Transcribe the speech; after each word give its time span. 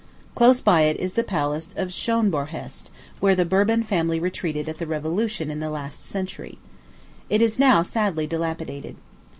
Close 0.33 0.61
by 0.61 0.81
it 0.81 0.99
is 0.99 1.13
the 1.13 1.23
Palace 1.23 1.75
of 1.77 1.89
Schönbornhest, 1.89 2.85
where 3.19 3.35
the 3.35 3.45
Bourbon 3.45 3.83
family 3.83 4.19
retreated 4.19 4.67
at 4.67 4.79
the 4.79 4.87
revolution 4.87 5.51
in 5.51 5.59
the 5.59 5.69
last 5.69 6.03
century. 6.03 6.57
It 7.29 7.39
is 7.39 7.59
now 7.59 7.83
sadly 7.83 8.25
dilapidated. 8.25 8.95